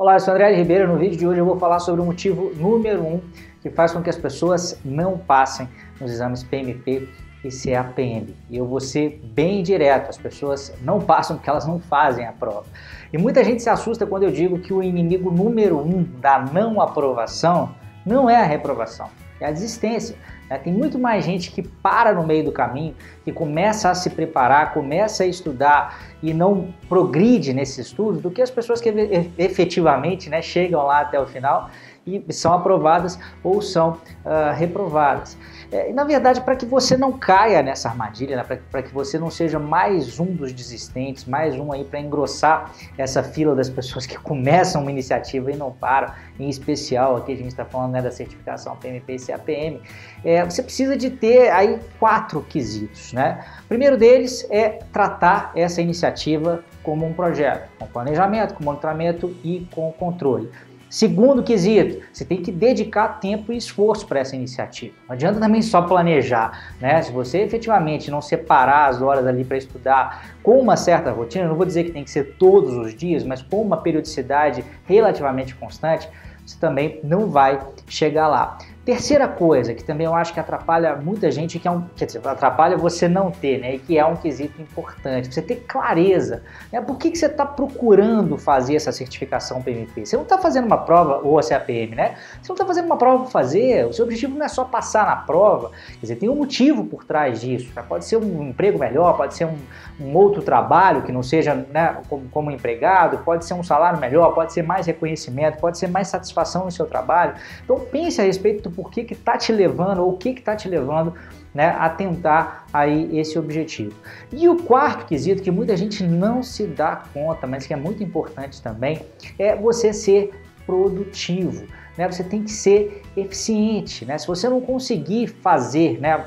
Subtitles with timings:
[0.00, 0.88] Olá, eu sou André Ribeiro.
[0.88, 3.20] No vídeo de hoje eu vou falar sobre o motivo número um
[3.60, 5.68] que faz com que as pessoas não passem
[6.00, 7.06] nos exames PMP
[7.44, 8.34] e CAPM.
[8.48, 12.32] E eu vou ser bem direto, as pessoas não passam porque elas não fazem a
[12.32, 12.64] prova.
[13.12, 16.80] E muita gente se assusta quando eu digo que o inimigo número um da não
[16.80, 17.74] aprovação
[18.06, 19.10] não é a reprovação,
[19.40, 20.16] é a desistência.
[20.48, 20.58] Né?
[20.58, 22.94] Tem muito mais gente que para no meio do caminho,
[23.24, 28.42] que começa a se preparar, começa a estudar e não progride nesse estudo do que
[28.42, 28.92] as pessoas que
[29.38, 31.70] efetivamente né, chegam lá até o final
[32.06, 33.92] e são aprovadas ou são
[34.24, 35.36] uh, reprovadas.
[35.72, 39.30] É, na verdade, para que você não caia nessa armadilha, né, para que você não
[39.30, 44.18] seja mais um dos desistentes, mais um aí para engrossar essa fila das pessoas que
[44.18, 48.10] começam uma iniciativa e não param, em especial aqui a gente está falando né, da
[48.10, 49.80] certificação PMP e CAPM,
[50.24, 53.12] é, você precisa de ter aí quatro quesitos.
[53.12, 53.44] Né?
[53.64, 59.68] O primeiro deles é tratar essa iniciativa como um projeto, com planejamento, com monitoramento e
[59.72, 60.50] com controle.
[60.90, 64.92] Segundo quesito, você tem que dedicar tempo e esforço para essa iniciativa.
[65.06, 67.00] Não adianta também só planejar, né?
[67.00, 71.54] Se você efetivamente não separar as horas ali para estudar com uma certa rotina, não
[71.54, 76.08] vou dizer que tem que ser todos os dias, mas com uma periodicidade relativamente constante,
[76.44, 78.58] você também não vai chegar lá.
[78.90, 82.26] Terceira coisa, que também eu acho que atrapalha muita gente, que é um, quer dizer,
[82.26, 83.76] atrapalha você não ter, né?
[83.76, 86.42] E que é um quesito importante, você ter clareza.
[86.72, 86.80] Né?
[86.80, 90.04] Por que, que você está procurando fazer essa certificação PMP?
[90.04, 92.16] Você não está fazendo uma prova, ou a CAPM, né?
[92.42, 95.06] Você não está fazendo uma prova para fazer, o seu objetivo não é só passar
[95.06, 97.70] na prova, quer dizer, tem um motivo por trás disso.
[97.76, 97.84] Né?
[97.88, 99.56] Pode ser um emprego melhor, pode ser um,
[100.00, 104.34] um outro trabalho que não seja né, como, como empregado, pode ser um salário melhor,
[104.34, 107.34] pode ser mais reconhecimento, pode ser mais satisfação no seu trabalho.
[107.62, 110.68] Então pense a respeito do por que está te levando ou o que está te
[110.68, 111.12] levando
[111.54, 113.94] né, a tentar aí esse objetivo.
[114.32, 118.02] E o quarto quesito que muita gente não se dá conta, mas que é muito
[118.02, 119.02] importante também,
[119.38, 120.30] é você ser
[120.64, 121.66] produtivo.
[121.98, 122.10] Né?
[122.10, 124.04] Você tem que ser eficiente.
[124.04, 124.16] Né?
[124.16, 126.24] Se você não conseguir fazer né,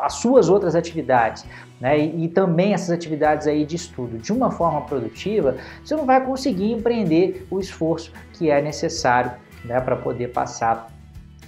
[0.00, 1.44] as suas outras atividades
[1.80, 6.06] né, e, e, também essas atividades aí de estudo de uma forma produtiva, você não
[6.06, 9.32] vai conseguir empreender o esforço que é necessário
[9.64, 10.91] né, para poder passar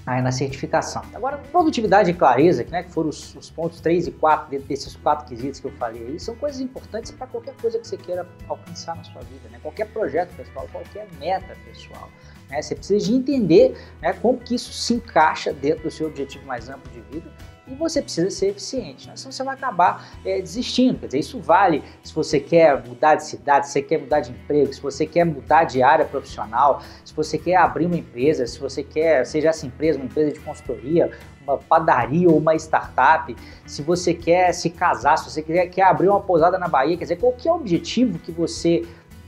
[0.07, 1.03] aí na certificação.
[1.15, 4.95] Agora, produtividade e clareza, né, que foram os, os, pontos 3 e 4 dentro desses
[4.97, 8.27] quatro quesitos que eu falei aí, são coisas importantes para qualquer coisa que você queira
[8.49, 9.59] alcançar na sua vida, né?
[9.63, 12.11] qualquer projeto pessoal, qualquer meta pessoal.
[12.51, 12.61] Né?
[12.61, 16.69] Você precisa de entender né, como que isso se encaixa dentro do seu objetivo mais
[16.69, 17.31] amplo de vida
[17.67, 19.17] e você precisa ser eficiente, né?
[19.17, 20.99] senão você vai acabar é, desistindo.
[20.99, 24.31] Quer dizer, isso vale se você quer mudar de cidade, se você quer mudar de
[24.31, 28.59] emprego, se você quer mudar de área profissional, se você quer abrir uma empresa, se
[28.59, 31.11] você quer, seja essa empresa uma empresa de consultoria,
[31.43, 33.35] uma padaria ou uma startup,
[33.67, 37.05] se você quer se casar, se você quer, quer abrir uma pousada na Bahia, quer
[37.05, 38.83] dizer, qualquer objetivo que você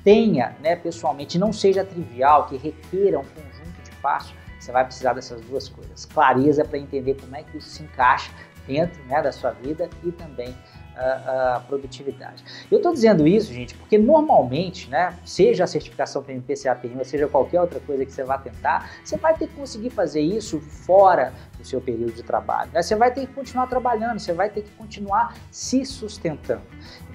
[0.05, 4.35] tenha né, pessoalmente, não seja trivial, que requeira um conjunto de passos,
[4.67, 6.05] você vai precisar dessas duas coisas.
[6.05, 8.33] Clareza para entender como é que isso se encaixa
[8.67, 10.53] dentro né, da sua vida e também
[10.97, 12.43] a, a produtividade.
[12.69, 17.61] Eu estou dizendo isso, gente, porque normalmente, né, seja a certificação PMP, CAPM, seja qualquer
[17.61, 21.65] outra coisa que você vá tentar, você vai ter que conseguir fazer isso fora do
[21.65, 22.71] seu período de trabalho.
[22.73, 22.83] Né?
[22.83, 26.63] Você vai ter que continuar trabalhando, você vai ter que continuar se sustentando.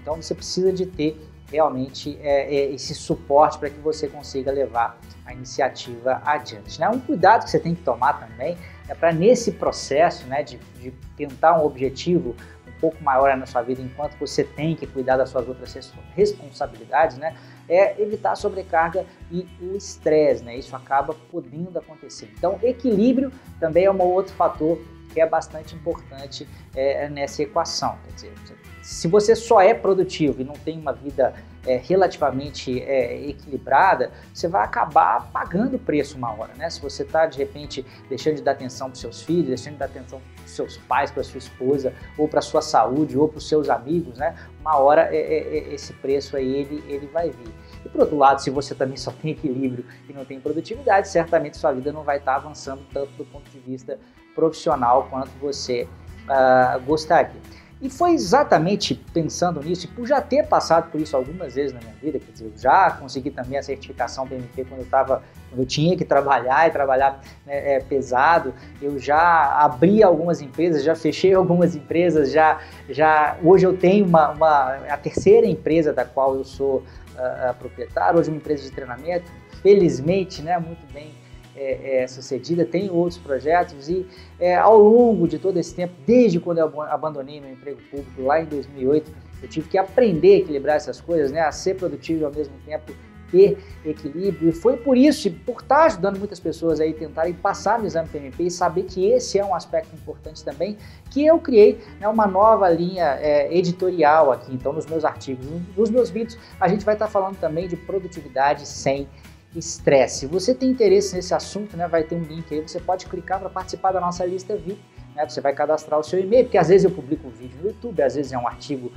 [0.01, 1.19] Então você precisa de ter
[1.51, 4.97] realmente é, é, esse suporte para que você consiga levar
[5.31, 6.79] a iniciativa adiante.
[6.79, 6.89] Né?
[6.89, 10.91] Um cuidado que você tem que tomar também é para nesse processo né, de, de
[11.15, 12.35] tentar um objetivo
[12.67, 15.73] um pouco maior na sua vida, enquanto você tem que cuidar das suas outras
[16.15, 17.35] responsabilidades, né,
[17.69, 20.57] é evitar a sobrecarga e o estresse, né?
[20.57, 22.29] Isso acaba podendo acontecer.
[22.37, 24.81] Então, equilíbrio também é um outro fator
[25.19, 27.97] é bastante importante é, nessa equação.
[28.05, 28.33] Quer dizer,
[28.81, 31.33] se você só é produtivo e não tem uma vida
[31.65, 36.69] é, relativamente é, equilibrada, você vai acabar pagando o preço uma hora, né?
[36.69, 39.85] Se você está de repente deixando de dar atenção para seus filhos, deixando de dar
[39.85, 43.69] atenção para seus pais, para sua esposa, ou para sua saúde, ou para os seus
[43.69, 44.35] amigos, né?
[44.59, 47.53] Uma hora é, é, é, esse preço aí ele, ele vai vir.
[47.85, 51.57] E por outro lado, se você também só tem equilíbrio e não tem produtividade, certamente
[51.57, 53.99] sua vida não vai estar tá avançando tanto do ponto de vista
[54.35, 55.87] profissional quanto você
[56.27, 57.41] uh, gostaria.
[57.81, 61.79] E foi exatamente pensando nisso, e por já ter passado por isso algumas vezes na
[61.79, 65.61] minha vida, quer dizer, eu já consegui também a certificação PMP quando eu estava, quando
[65.61, 70.93] eu tinha que trabalhar e trabalhar né, é, pesado, eu já abri algumas empresas, já
[70.93, 76.35] fechei algumas empresas, já, já hoje eu tenho uma, uma a terceira empresa da qual
[76.35, 76.83] eu sou
[77.15, 79.25] uh, proprietário, hoje uma empresa de treinamento,
[79.63, 81.20] felizmente, né, muito bem
[81.55, 84.05] é, é, sucedida, tem outros projetos e
[84.39, 88.41] é, ao longo de todo esse tempo, desde quando eu abandonei meu emprego público lá
[88.41, 89.11] em 2008,
[89.41, 92.53] eu tive que aprender a equilibrar essas coisas, né, a ser produtivo e ao mesmo
[92.65, 92.93] tempo
[93.31, 94.49] ter equilíbrio.
[94.49, 98.43] E foi por isso, por estar ajudando muitas pessoas aí tentarem passar no exame PMP
[98.43, 100.77] e saber que esse é um aspecto importante também,
[101.09, 105.45] que eu criei né, uma nova linha é, editorial aqui, então, nos meus artigos.
[105.75, 109.07] Nos meus vídeos, a gente vai estar falando também de produtividade sem
[109.55, 110.19] estresse.
[110.19, 113.39] Se você tem interesse nesse assunto, né, vai ter um link aí, você pode clicar
[113.39, 114.79] para participar da nossa lista VIP.
[115.15, 117.67] Né, você vai cadastrar o seu e-mail, porque às vezes eu publico um vídeo no
[117.67, 118.91] YouTube, às vezes é um artigo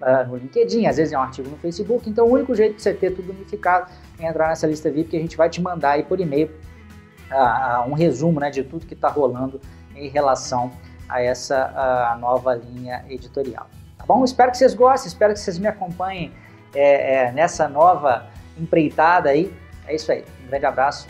[0.00, 2.08] uh, no LinkedIn, às vezes é um artigo no Facebook.
[2.10, 5.16] Então, o único jeito de você ter tudo unificado é entrar nessa lista VIP que
[5.16, 6.50] a gente vai te mandar aí por e-mail
[7.30, 9.60] uh, um resumo né, de tudo que está rolando
[9.94, 10.72] em relação
[11.08, 13.68] a essa uh, nova linha editorial.
[13.98, 14.24] Tá bom?
[14.24, 16.32] Espero que vocês gostem, espero que vocês me acompanhem
[16.74, 18.26] é, é, nessa nova
[18.58, 19.52] empreitada aí.
[19.86, 20.24] É isso aí.
[20.44, 21.06] Um grande abraço